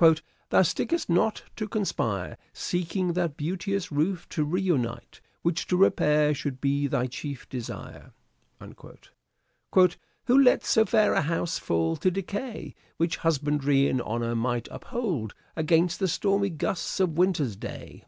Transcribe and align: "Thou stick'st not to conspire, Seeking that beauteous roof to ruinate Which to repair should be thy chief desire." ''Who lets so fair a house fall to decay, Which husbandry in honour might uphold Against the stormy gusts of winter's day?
"Thou 0.00 0.62
stick'st 0.62 1.08
not 1.08 1.42
to 1.56 1.66
conspire, 1.66 2.38
Seeking 2.52 3.14
that 3.14 3.36
beauteous 3.36 3.90
roof 3.90 4.28
to 4.28 4.44
ruinate 4.44 5.20
Which 5.42 5.66
to 5.66 5.76
repair 5.76 6.32
should 6.34 6.60
be 6.60 6.86
thy 6.86 7.08
chief 7.08 7.48
desire." 7.48 8.12
''Who 9.72 10.38
lets 10.40 10.68
so 10.68 10.84
fair 10.84 11.14
a 11.14 11.22
house 11.22 11.58
fall 11.58 11.96
to 11.96 12.12
decay, 12.12 12.76
Which 12.96 13.16
husbandry 13.16 13.88
in 13.88 14.00
honour 14.00 14.36
might 14.36 14.68
uphold 14.70 15.34
Against 15.56 15.98
the 15.98 16.06
stormy 16.06 16.50
gusts 16.50 17.00
of 17.00 17.18
winter's 17.18 17.56
day? 17.56 18.04